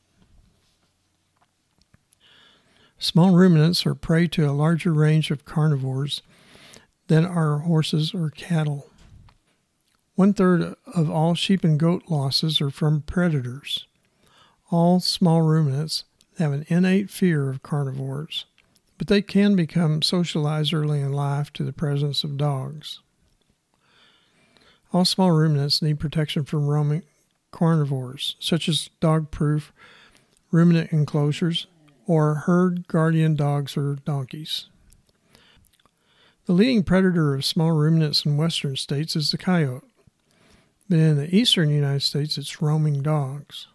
Small 2.98 3.36
ruminants 3.36 3.86
are 3.86 3.96
prey 3.96 4.28
to 4.28 4.50
a 4.50 4.52
larger 4.52 4.94
range 4.94 5.32
of 5.32 5.46
carnivores 5.46 6.22
than 7.08 7.26
are 7.26 7.60
horses 7.60 8.14
or 8.14 8.30
cattle. 8.30 8.90
One 10.16 10.34
third 10.34 10.76
of 10.94 11.10
all 11.10 11.34
sheep 11.34 11.64
and 11.64 11.80
goat 11.80 12.04
losses 12.08 12.62
are 12.62 12.70
from 12.70 13.02
predators. 13.02 13.88
All 14.70 15.00
small 15.00 15.42
ruminants 15.42 16.04
have 16.38 16.54
an 16.54 16.66
innate 16.68 17.10
fear 17.10 17.50
of 17.50 17.64
carnivores, 17.64 18.46
but 19.00 19.08
they 19.08 19.24
can 19.24 19.56
become 19.56 20.04
socialized 20.04 20.74
early 20.74 21.00
in 21.00 21.14
life 21.14 21.52
to 21.54 21.64
the 21.64 21.74
presence 21.74 22.24
of 22.24 22.38
dogs. 22.38 23.00
All 24.92 25.06
small 25.06 25.32
ruminants 25.32 25.82
need 25.82 26.00
protection 26.00 26.44
from 26.46 26.68
roaming 26.68 27.02
carnivores, 27.52 28.36
such 28.40 28.70
as 28.70 28.92
dog 29.00 29.32
proof 29.32 29.74
ruminant 30.52 30.92
enclosures 30.92 31.66
or 32.06 32.36
herd 32.36 32.88
guardian 32.88 33.36
dogs 33.36 33.76
or 33.76 33.96
donkeys. 34.06 34.68
The 36.46 36.54
leading 36.54 36.84
predator 36.84 37.34
of 37.34 37.46
small 37.46 37.72
ruminants 37.72 38.26
in 38.26 38.38
western 38.38 38.76
states 38.76 39.16
is 39.16 39.32
the 39.32 39.38
coyote, 39.38 39.86
but 40.90 41.00
in 41.00 41.18
the 41.18 41.34
eastern 41.36 41.70
United 41.70 42.02
States 42.02 42.38
it's 42.38 42.62
roaming 42.62 43.02
dogs. 43.02 43.68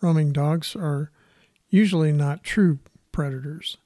Roaming 0.00 0.32
dogs 0.32 0.74
are 0.74 1.10
usually 1.68 2.12
not 2.12 2.42
true 2.42 2.78
predators. 3.12 3.76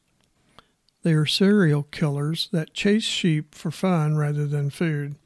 They 1.03 1.13
are 1.13 1.27
serial 1.27 1.83
killers 1.85 2.49
that 2.53 2.73
chase 2.73 3.05
sheep 3.05 3.55
for 3.55 3.71
fun 3.71 4.17
rather 4.17 4.47
than 4.47 4.71
food 4.71 5.17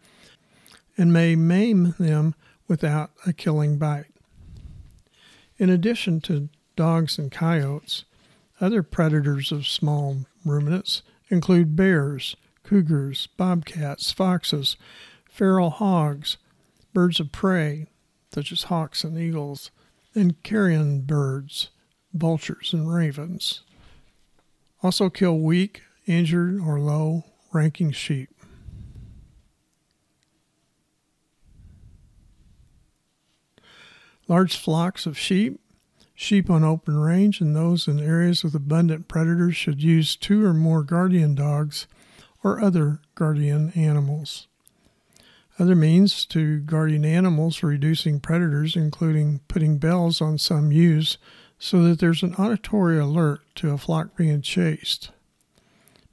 and 0.96 1.12
may 1.12 1.36
maim 1.36 1.94
them 1.98 2.34
without 2.66 3.12
a 3.24 3.32
killing 3.32 3.78
bite. 3.78 4.12
In 5.56 5.70
addition 5.70 6.20
to 6.22 6.48
dogs 6.76 7.18
and 7.18 7.30
coyotes, 7.30 8.04
other 8.60 8.82
predators 8.82 9.52
of 9.52 9.66
small 9.66 10.26
ruminants 10.44 11.02
include 11.28 11.76
bears, 11.76 12.36
cougars, 12.64 13.28
bobcats, 13.36 14.10
foxes, 14.10 14.76
feral 15.28 15.70
hogs, 15.70 16.36
birds 16.98 17.20
of 17.20 17.30
prey, 17.30 17.86
such 18.34 18.50
as 18.50 18.64
hawks 18.64 19.04
and 19.04 19.16
eagles, 19.16 19.70
and 20.16 20.42
carrion 20.42 21.00
birds, 21.02 21.68
vultures, 22.12 22.72
and 22.72 22.92
ravens. 22.92 23.60
Also 24.82 25.08
kill 25.08 25.38
weak, 25.38 25.82
injured, 26.08 26.58
or 26.60 26.80
low 26.80 27.22
ranking 27.52 27.92
sheep. 27.92 28.30
Large 34.26 34.56
flocks 34.56 35.06
of 35.06 35.16
sheep, 35.16 35.60
sheep 36.16 36.50
on 36.50 36.64
open 36.64 36.98
range, 36.98 37.40
and 37.40 37.54
those 37.54 37.86
in 37.86 38.00
areas 38.00 38.42
with 38.42 38.56
abundant 38.56 39.06
predators 39.06 39.54
should 39.54 39.80
use 39.80 40.16
two 40.16 40.44
or 40.44 40.52
more 40.52 40.82
guardian 40.82 41.36
dogs 41.36 41.86
or 42.42 42.60
other 42.60 43.00
guardian 43.14 43.70
animals. 43.76 44.48
Other 45.58 45.74
means 45.74 46.24
to 46.26 46.60
guardian 46.60 47.04
animals 47.04 47.62
reducing 47.62 48.20
predators, 48.20 48.76
including 48.76 49.40
putting 49.48 49.78
bells 49.78 50.20
on 50.20 50.38
some 50.38 50.70
ewes 50.70 51.18
so 51.58 51.82
that 51.82 51.98
there's 51.98 52.22
an 52.22 52.34
auditory 52.36 52.98
alert 52.98 53.40
to 53.56 53.70
a 53.70 53.78
flock 53.78 54.16
being 54.16 54.40
chased. 54.40 55.10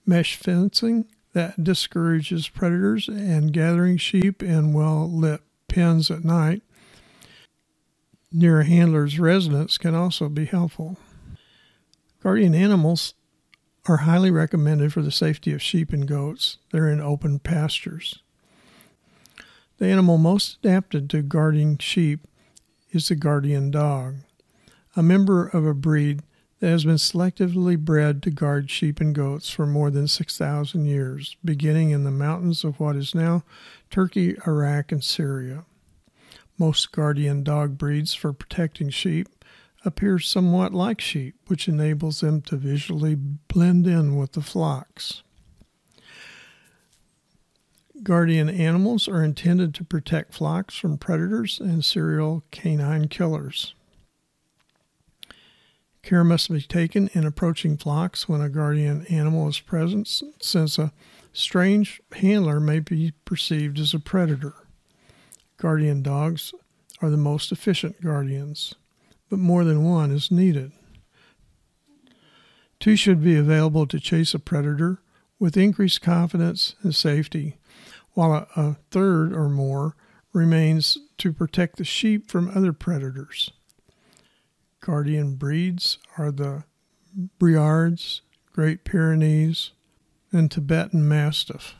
Mesh 0.05 0.35
fencing 0.35 1.05
that 1.33 1.63
discourages 1.63 2.47
predators 2.47 3.07
and 3.07 3.53
gathering 3.53 3.97
sheep 3.97 4.41
in 4.41 4.73
well 4.73 5.09
lit 5.11 5.41
pens 5.67 6.09
at 6.09 6.23
night 6.23 6.63
near 8.35 8.59
a 8.59 8.65
handler's 8.65 9.17
residence 9.17 9.77
can 9.77 9.95
also 9.95 10.27
be 10.27 10.45
helpful. 10.45 10.97
Guardian 12.21 12.53
animals 12.53 13.13
are 13.87 13.97
highly 13.97 14.29
recommended 14.31 14.91
for 14.91 15.01
the 15.01 15.11
safety 15.11 15.53
of 15.53 15.61
sheep 15.61 15.93
and 15.93 16.07
goats. 16.07 16.57
They're 16.71 16.89
in 16.89 16.99
open 16.99 17.39
pastures. 17.39 18.19
The 19.77 19.87
animal 19.87 20.17
most 20.17 20.57
adapted 20.63 21.09
to 21.09 21.21
guarding 21.21 21.77
sheep 21.79 22.27
is 22.91 23.09
the 23.09 23.15
guardian 23.15 23.71
dog, 23.71 24.15
a 24.95 25.03
member 25.03 25.47
of 25.47 25.65
a 25.65 25.73
breed 25.73 26.21
that 26.59 26.69
has 26.69 26.85
been 26.85 26.95
selectively 26.95 27.77
bred 27.77 28.23
to 28.23 28.31
guard 28.31 28.71
sheep 28.71 29.01
and 29.01 29.13
goats 29.13 29.49
for 29.49 29.65
more 29.65 29.91
than 29.91 30.07
6,000 30.07 30.85
years, 30.85 31.35
beginning 31.43 31.89
in 31.89 32.05
the 32.05 32.11
mountains 32.11 32.63
of 32.63 32.79
what 32.79 32.95
is 32.95 33.13
now 33.13 33.43
Turkey, 33.89 34.37
Iraq, 34.47 34.93
and 34.93 35.03
Syria. 35.03 35.65
Most 36.57 36.93
guardian 36.93 37.43
dog 37.43 37.77
breeds 37.77 38.13
for 38.13 38.31
protecting 38.31 38.89
sheep 38.89 39.27
appear 39.83 40.19
somewhat 40.19 40.73
like 40.73 41.01
sheep, 41.01 41.35
which 41.47 41.67
enables 41.67 42.21
them 42.21 42.41
to 42.43 42.55
visually 42.55 43.15
blend 43.15 43.85
in 43.85 44.15
with 44.15 44.31
the 44.31 44.41
flocks. 44.41 45.21
Guardian 48.05 48.51
animals 48.51 49.07
are 49.07 49.23
intended 49.23 49.73
to 49.73 49.83
protect 49.83 50.35
flocks 50.35 50.77
from 50.77 50.99
predators 50.99 51.59
and 51.59 51.83
serial 51.83 52.43
canine 52.51 53.07
killers. 53.07 53.73
Care 56.03 56.23
must 56.23 56.51
be 56.51 56.61
taken 56.61 57.09
in 57.13 57.25
approaching 57.25 57.77
flocks 57.77 58.29
when 58.29 58.41
a 58.41 58.47
guardian 58.47 59.07
animal 59.07 59.47
is 59.47 59.59
present, 59.59 60.07
since 60.39 60.77
a 60.77 60.93
strange 61.33 61.99
handler 62.11 62.59
may 62.59 62.77
be 62.77 63.13
perceived 63.25 63.79
as 63.79 63.91
a 63.91 63.99
predator. 63.99 64.53
Guardian 65.57 66.03
dogs 66.03 66.53
are 67.01 67.09
the 67.09 67.17
most 67.17 67.51
efficient 67.51 68.03
guardians, 68.03 68.75
but 69.31 69.39
more 69.39 69.63
than 69.63 69.83
one 69.83 70.11
is 70.11 70.29
needed. 70.29 70.71
Two 72.79 72.95
should 72.95 73.23
be 73.23 73.35
available 73.35 73.87
to 73.87 73.99
chase 73.99 74.35
a 74.35 74.39
predator 74.39 74.99
with 75.39 75.57
increased 75.57 76.03
confidence 76.03 76.75
and 76.83 76.93
safety, 76.93 77.57
while 78.15 78.33
a, 78.33 78.47
a 78.59 78.77
third 78.89 79.31
or 79.33 79.47
more 79.47 79.95
remains 80.33 80.97
to 81.19 81.31
protect 81.31 81.77
the 81.77 81.83
sheep 81.85 82.29
from 82.29 82.49
other 82.49 82.73
predators. 82.73 83.51
Guardian 84.81 85.35
breeds 85.35 85.97
are 86.17 86.31
the 86.31 86.63
Briards, 87.39 88.21
Great 88.51 88.83
Pyrenees, 88.83 89.71
and 90.31 90.51
Tibetan 90.51 91.07
Mastiff. 91.07 91.75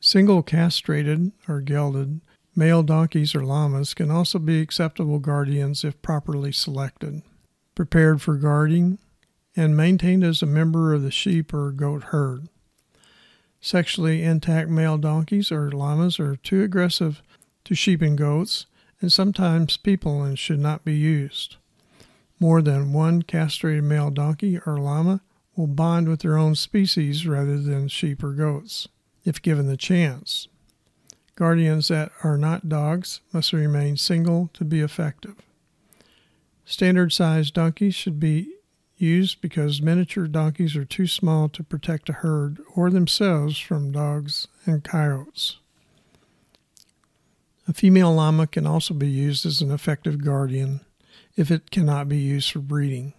Single 0.00 0.42
castrated 0.42 1.32
or 1.48 1.60
gelded 1.60 2.20
male 2.54 2.82
donkeys 2.82 3.34
or 3.34 3.44
llamas 3.44 3.94
can 3.94 4.10
also 4.10 4.38
be 4.38 4.60
acceptable 4.60 5.18
guardians 5.18 5.84
if 5.84 6.00
properly 6.02 6.52
selected, 6.52 7.22
prepared 7.74 8.20
for 8.20 8.36
guarding, 8.36 8.98
and 9.56 9.76
maintained 9.76 10.24
as 10.24 10.42
a 10.42 10.46
member 10.46 10.92
of 10.92 11.02
the 11.02 11.10
sheep 11.10 11.52
or 11.52 11.70
goat 11.72 12.04
herd. 12.04 12.48
Sexually 13.64 14.24
intact 14.24 14.68
male 14.68 14.98
donkeys 14.98 15.52
or 15.52 15.70
llamas 15.70 16.18
are 16.18 16.34
too 16.34 16.64
aggressive 16.64 17.22
to 17.64 17.76
sheep 17.76 18.02
and 18.02 18.18
goats, 18.18 18.66
and 19.00 19.12
sometimes 19.12 19.76
people, 19.76 20.24
and 20.24 20.36
should 20.36 20.58
not 20.58 20.84
be 20.84 20.96
used. 20.96 21.56
More 22.40 22.60
than 22.60 22.92
one 22.92 23.22
castrated 23.22 23.84
male 23.84 24.10
donkey 24.10 24.58
or 24.66 24.78
llama 24.78 25.20
will 25.54 25.68
bond 25.68 26.08
with 26.08 26.20
their 26.20 26.36
own 26.36 26.56
species 26.56 27.24
rather 27.24 27.56
than 27.56 27.86
sheep 27.86 28.24
or 28.24 28.32
goats, 28.32 28.88
if 29.24 29.40
given 29.40 29.68
the 29.68 29.76
chance. 29.76 30.48
Guardians 31.36 31.86
that 31.86 32.10
are 32.24 32.36
not 32.36 32.68
dogs 32.68 33.20
must 33.32 33.52
remain 33.52 33.96
single 33.96 34.50
to 34.54 34.64
be 34.64 34.80
effective. 34.80 35.36
Standard 36.64 37.12
sized 37.12 37.54
donkeys 37.54 37.94
should 37.94 38.18
be 38.18 38.54
used 39.02 39.40
because 39.40 39.82
miniature 39.82 40.26
donkeys 40.26 40.76
are 40.76 40.84
too 40.84 41.06
small 41.06 41.48
to 41.50 41.62
protect 41.62 42.08
a 42.08 42.12
herd 42.14 42.60
or 42.74 42.88
themselves 42.88 43.58
from 43.58 43.92
dogs 43.92 44.48
and 44.64 44.84
coyotes. 44.84 45.58
A 47.68 47.72
female 47.72 48.14
llama 48.14 48.46
can 48.46 48.66
also 48.66 48.94
be 48.94 49.08
used 49.08 49.44
as 49.44 49.60
an 49.60 49.70
effective 49.70 50.24
guardian 50.24 50.80
if 51.36 51.50
it 51.50 51.70
cannot 51.70 52.08
be 52.08 52.18
used 52.18 52.50
for 52.50 52.60
breeding. 52.60 53.12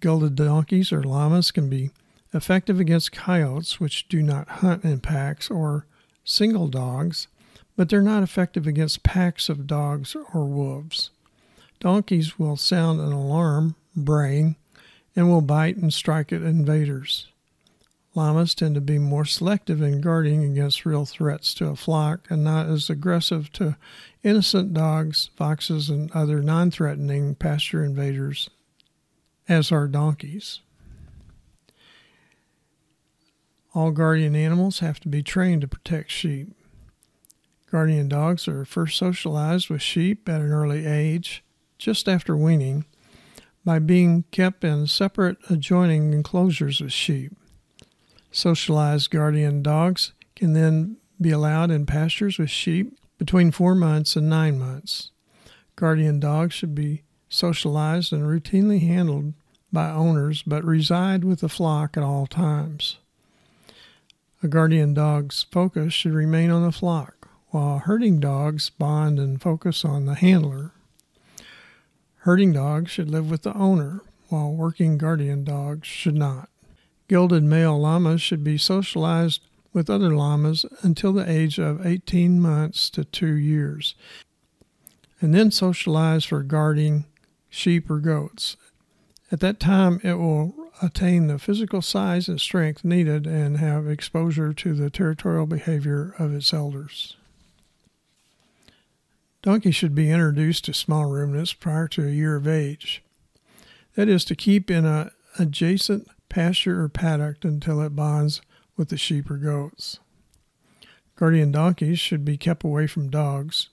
Gelded 0.00 0.34
donkeys 0.34 0.92
or 0.92 1.02
llamas 1.02 1.52
can 1.52 1.68
be 1.68 1.90
effective 2.34 2.80
against 2.80 3.12
coyotes, 3.12 3.78
which 3.78 4.08
do 4.08 4.22
not 4.22 4.48
hunt 4.48 4.84
in 4.84 5.00
packs, 5.00 5.50
or 5.50 5.86
single 6.24 6.68
dogs, 6.68 7.28
but 7.76 7.88
they're 7.88 8.02
not 8.02 8.22
effective 8.22 8.66
against 8.66 9.02
packs 9.02 9.48
of 9.48 9.66
dogs 9.66 10.16
or 10.34 10.44
wolves. 10.44 11.10
Donkeys 11.82 12.38
will 12.38 12.56
sound 12.56 13.00
an 13.00 13.10
alarm, 13.10 13.74
braying, 13.96 14.54
and 15.16 15.28
will 15.28 15.40
bite 15.40 15.76
and 15.76 15.92
strike 15.92 16.32
at 16.32 16.40
invaders. 16.40 17.26
Llamas 18.14 18.54
tend 18.54 18.76
to 18.76 18.80
be 18.80 19.00
more 19.00 19.24
selective 19.24 19.82
in 19.82 20.00
guarding 20.00 20.44
against 20.44 20.86
real 20.86 21.04
threats 21.04 21.52
to 21.54 21.66
a 21.66 21.74
flock 21.74 22.30
and 22.30 22.44
not 22.44 22.66
as 22.66 22.88
aggressive 22.88 23.50
to 23.54 23.76
innocent 24.22 24.72
dogs, 24.72 25.30
foxes, 25.34 25.90
and 25.90 26.12
other 26.12 26.40
non 26.40 26.70
threatening 26.70 27.34
pasture 27.34 27.82
invaders 27.82 28.48
as 29.48 29.72
are 29.72 29.88
donkeys. 29.88 30.60
All 33.74 33.90
guardian 33.90 34.36
animals 34.36 34.78
have 34.78 35.00
to 35.00 35.08
be 35.08 35.24
trained 35.24 35.62
to 35.62 35.68
protect 35.68 36.12
sheep. 36.12 36.54
Guardian 37.72 38.06
dogs 38.06 38.46
are 38.46 38.64
first 38.64 38.96
socialized 38.98 39.68
with 39.68 39.82
sheep 39.82 40.28
at 40.28 40.40
an 40.40 40.52
early 40.52 40.86
age 40.86 41.42
just 41.82 42.08
after 42.08 42.36
weaning 42.36 42.84
by 43.64 43.78
being 43.78 44.24
kept 44.30 44.64
in 44.64 44.86
separate 44.86 45.36
adjoining 45.50 46.12
enclosures 46.12 46.80
with 46.80 46.92
sheep. 46.92 47.32
Socialized 48.30 49.10
guardian 49.10 49.62
dogs 49.62 50.12
can 50.36 50.52
then 50.52 50.96
be 51.20 51.30
allowed 51.30 51.70
in 51.70 51.84
pastures 51.84 52.38
with 52.38 52.50
sheep 52.50 52.96
between 53.18 53.50
four 53.50 53.74
months 53.74 54.16
and 54.16 54.28
nine 54.28 54.58
months. 54.58 55.10
Guardian 55.76 56.20
dogs 56.20 56.54
should 56.54 56.74
be 56.74 57.02
socialized 57.28 58.12
and 58.12 58.24
routinely 58.24 58.80
handled 58.80 59.34
by 59.72 59.90
owners 59.90 60.42
but 60.42 60.64
reside 60.64 61.24
with 61.24 61.40
the 61.40 61.48
flock 61.48 61.96
at 61.96 62.02
all 62.02 62.26
times. 62.26 62.98
A 64.42 64.48
guardian 64.48 64.92
dog's 64.94 65.44
focus 65.50 65.92
should 65.92 66.12
remain 66.12 66.50
on 66.50 66.62
the 66.62 66.72
flock, 66.72 67.28
while 67.48 67.78
herding 67.78 68.18
dogs 68.18 68.70
bond 68.70 69.18
and 69.18 69.40
focus 69.40 69.84
on 69.84 70.04
the 70.04 70.14
handler. 70.14 70.72
Herding 72.22 72.52
dogs 72.52 72.88
should 72.88 73.10
live 73.10 73.28
with 73.28 73.42
the 73.42 73.52
owner, 73.56 74.00
while 74.28 74.52
working 74.52 74.96
guardian 74.96 75.42
dogs 75.42 75.88
should 75.88 76.14
not. 76.14 76.48
Gelded 77.08 77.42
male 77.42 77.76
llamas 77.76 78.22
should 78.22 78.44
be 78.44 78.56
socialized 78.56 79.40
with 79.72 79.90
other 79.90 80.14
llamas 80.14 80.64
until 80.82 81.12
the 81.12 81.28
age 81.28 81.58
of 81.58 81.84
18 81.84 82.40
months 82.40 82.90
to 82.90 83.04
two 83.04 83.34
years, 83.34 83.96
and 85.20 85.34
then 85.34 85.50
socialized 85.50 86.28
for 86.28 86.44
guarding 86.44 87.06
sheep 87.48 87.90
or 87.90 87.98
goats. 87.98 88.56
At 89.32 89.40
that 89.40 89.58
time, 89.58 90.00
it 90.04 90.14
will 90.14 90.54
attain 90.80 91.26
the 91.26 91.40
physical 91.40 91.82
size 91.82 92.28
and 92.28 92.40
strength 92.40 92.84
needed 92.84 93.26
and 93.26 93.56
have 93.56 93.88
exposure 93.88 94.52
to 94.52 94.74
the 94.74 94.90
territorial 94.90 95.46
behavior 95.46 96.14
of 96.20 96.32
its 96.32 96.54
elders. 96.54 97.16
Donkeys 99.42 99.74
should 99.74 99.94
be 99.94 100.10
introduced 100.10 100.64
to 100.64 100.72
small 100.72 101.06
ruminants 101.06 101.52
prior 101.52 101.88
to 101.88 102.06
a 102.06 102.10
year 102.12 102.36
of 102.36 102.46
age. 102.46 103.02
That 103.96 104.08
is 104.08 104.24
to 104.26 104.36
keep 104.36 104.70
in 104.70 104.86
a 104.86 105.10
adjacent 105.38 106.08
pasture 106.28 106.80
or 106.80 106.88
paddock 106.88 107.44
until 107.44 107.80
it 107.80 107.96
bonds 107.96 108.40
with 108.76 108.88
the 108.88 108.96
sheep 108.96 109.28
or 109.30 109.36
goats. 109.36 109.98
Guardian 111.16 111.50
donkeys 111.50 111.98
should 111.98 112.24
be 112.24 112.36
kept 112.36 112.64
away 112.64 112.86
from 112.86 113.10
dogs, 113.10 113.68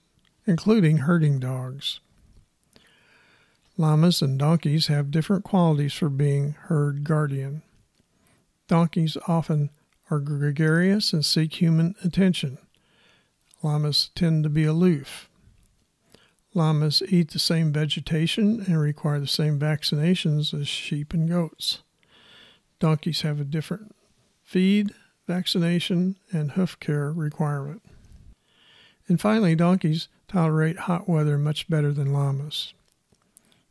including 0.46 0.98
herding 0.98 1.40
dogs. 1.40 2.00
Llamas 3.78 4.22
and 4.22 4.38
donkeys 4.38 4.88
have 4.88 5.12
different 5.12 5.46
qualities 5.46 5.94
for 5.94 6.10
being 6.10 6.56
herd 6.64 7.04
guardian. 7.04 7.62
Donkeys 8.68 9.18
often 9.28 9.70
are 10.12 10.20
gregarious 10.20 11.14
and 11.14 11.24
seek 11.24 11.62
human 11.62 11.96
attention. 12.04 12.58
Llamas 13.64 14.10
tend 14.16 14.44
to 14.44 14.50
be 14.50 14.66
aloof. 14.66 15.29
Llamas 16.60 17.02
eat 17.08 17.32
the 17.32 17.39
same 17.39 17.72
vegetation 17.72 18.65
and 18.67 18.80
require 18.80 19.19
the 19.19 19.28
same 19.28 19.58
vaccinations 19.58 20.54
as 20.54 20.67
sheep 20.67 21.13
and 21.13 21.30
goats. 21.30 21.80
Donkeys 22.80 23.22
have 23.22 23.39
a 23.39 23.45
different 23.45 23.95
feed, 24.43 24.93
vaccination, 25.26 26.17
and 26.34 26.52
hoof 26.52 26.78
care 26.82 27.13
requirement. 27.13 27.82
And 29.08 29.22
finally, 29.22 29.56
donkeys 29.56 30.10
tolerate 30.28 30.80
hot 30.80 31.08
weather 31.08 31.38
much 31.38 31.69
better 31.69 31.93
than 31.93 32.12
llamas. 32.12 32.74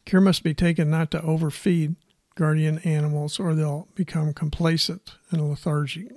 Care 0.07 0.23
must 0.23 0.43
be 0.43 0.55
taken 0.55 0.89
not 0.89 1.11
to 1.11 1.21
overfeed 1.21 1.95
guardian 2.37 2.79
animals 2.79 3.39
or 3.39 3.55
they'll 3.55 3.87
become 3.95 4.33
complacent 4.33 5.15
and 5.31 5.47
lethargic. 5.51 6.13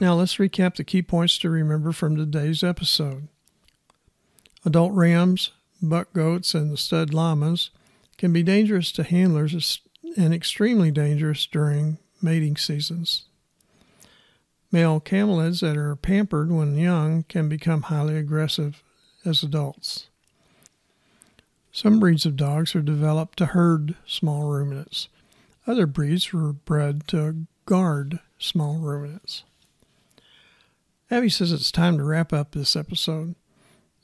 Now 0.00 0.14
let's 0.14 0.36
recap 0.36 0.74
the 0.74 0.84
key 0.84 1.02
points 1.02 1.38
to 1.38 1.50
remember 1.50 1.92
from 1.92 2.16
today's 2.16 2.64
episode. 2.64 3.28
Adult 4.64 4.92
rams, 4.92 5.52
buck 5.80 6.12
goats, 6.12 6.52
and 6.52 6.72
the 6.72 6.76
stud 6.76 7.14
llamas 7.14 7.70
can 8.18 8.32
be 8.32 8.42
dangerous 8.42 8.90
to 8.92 9.04
handlers 9.04 9.80
and 10.16 10.34
extremely 10.34 10.90
dangerous 10.90 11.46
during 11.46 11.98
mating 12.20 12.56
seasons. 12.56 13.26
Male 14.72 15.00
camelids 15.00 15.60
that 15.60 15.76
are 15.76 15.94
pampered 15.94 16.50
when 16.50 16.76
young 16.76 17.22
can 17.28 17.48
become 17.48 17.82
highly 17.82 18.16
aggressive 18.16 18.82
as 19.24 19.44
adults. 19.44 20.08
Some 21.70 22.00
breeds 22.00 22.26
of 22.26 22.36
dogs 22.36 22.74
are 22.74 22.82
developed 22.82 23.38
to 23.38 23.46
herd 23.46 23.94
small 24.06 24.50
ruminants. 24.50 25.08
Other 25.68 25.86
breeds 25.86 26.32
were 26.32 26.52
bred 26.52 27.06
to 27.08 27.46
guard 27.66 28.18
small 28.38 28.78
ruminants. 28.78 29.44
Abby 31.14 31.28
says 31.28 31.52
it's 31.52 31.70
time 31.70 31.96
to 31.98 32.02
wrap 32.02 32.32
up 32.32 32.50
this 32.50 32.74
episode. 32.74 33.36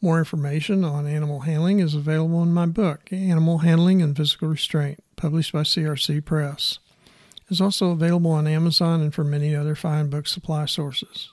More 0.00 0.20
information 0.20 0.84
on 0.84 1.08
animal 1.08 1.40
handling 1.40 1.80
is 1.80 1.96
available 1.96 2.40
in 2.40 2.52
my 2.52 2.66
book, 2.66 3.12
Animal 3.12 3.58
Handling 3.58 4.00
and 4.00 4.16
Physical 4.16 4.46
Restraint, 4.46 5.02
published 5.16 5.52
by 5.52 5.62
CRC 5.62 6.24
Press. 6.24 6.78
It's 7.50 7.60
also 7.60 7.90
available 7.90 8.30
on 8.30 8.46
Amazon 8.46 9.00
and 9.00 9.12
from 9.12 9.28
many 9.28 9.56
other 9.56 9.74
fine 9.74 10.08
book 10.08 10.28
supply 10.28 10.66
sources. 10.66 11.30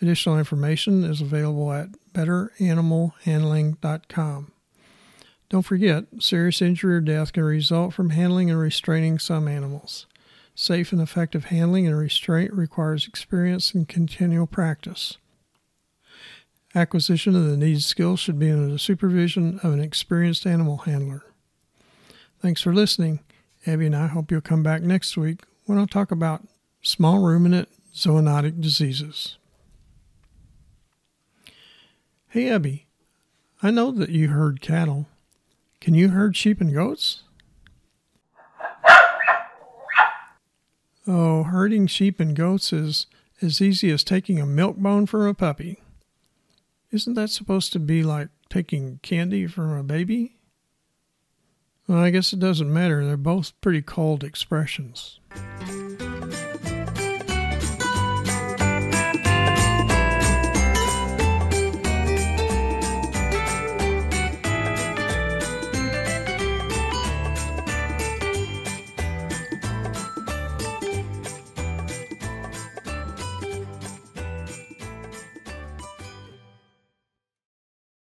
Additional 0.00 0.38
information 0.38 1.02
is 1.02 1.20
available 1.20 1.72
at 1.72 1.88
betteranimalhandling.com. 2.12 4.52
Don't 5.48 5.62
forget, 5.62 6.04
serious 6.20 6.62
injury 6.62 6.94
or 6.94 7.00
death 7.00 7.32
can 7.32 7.42
result 7.42 7.94
from 7.94 8.10
handling 8.10 8.48
and 8.48 8.60
restraining 8.60 9.18
some 9.18 9.48
animals. 9.48 10.06
Safe 10.54 10.92
and 10.92 11.00
effective 11.00 11.46
handling 11.46 11.86
and 11.86 11.98
restraint 11.98 12.52
requires 12.52 13.08
experience 13.08 13.74
and 13.74 13.88
continual 13.88 14.46
practice. 14.46 15.18
Acquisition 16.76 17.34
of 17.34 17.46
the 17.46 17.56
needed 17.56 17.82
skills 17.82 18.20
should 18.20 18.38
be 18.38 18.50
under 18.50 18.68
the 18.68 18.78
supervision 18.78 19.58
of 19.62 19.72
an 19.72 19.80
experienced 19.80 20.46
animal 20.46 20.78
handler. 20.78 21.24
Thanks 22.40 22.62
for 22.62 22.72
listening. 22.72 23.20
Abby 23.66 23.86
and 23.86 23.96
I 23.96 24.06
hope 24.06 24.30
you'll 24.30 24.40
come 24.40 24.62
back 24.62 24.82
next 24.82 25.16
week 25.16 25.40
when 25.66 25.78
I'll 25.78 25.86
talk 25.86 26.10
about 26.10 26.46
small 26.82 27.20
ruminant 27.20 27.68
zoonotic 27.92 28.60
diseases. 28.60 29.38
Hey, 32.28 32.50
Abby, 32.50 32.86
I 33.62 33.70
know 33.70 33.90
that 33.90 34.10
you 34.10 34.28
herd 34.28 34.60
cattle. 34.60 35.06
Can 35.80 35.94
you 35.94 36.10
herd 36.10 36.36
sheep 36.36 36.60
and 36.60 36.72
goats? 36.72 37.23
Oh, 41.06 41.42
herding 41.42 41.86
sheep 41.86 42.18
and 42.18 42.34
goats 42.34 42.72
is 42.72 43.06
as 43.42 43.60
easy 43.60 43.90
as 43.90 44.04
taking 44.04 44.40
a 44.40 44.46
milk 44.46 44.76
bone 44.76 45.06
from 45.06 45.26
a 45.26 45.34
puppy. 45.34 45.82
Isn't 46.90 47.14
that 47.14 47.30
supposed 47.30 47.72
to 47.74 47.78
be 47.78 48.02
like 48.02 48.28
taking 48.48 49.00
candy 49.02 49.46
from 49.46 49.72
a 49.72 49.82
baby? 49.82 50.36
Well, 51.86 51.98
I 51.98 52.10
guess 52.10 52.32
it 52.32 52.40
doesn't 52.40 52.72
matter. 52.72 53.04
They're 53.04 53.18
both 53.18 53.60
pretty 53.60 53.82
cold 53.82 54.24
expressions. 54.24 55.20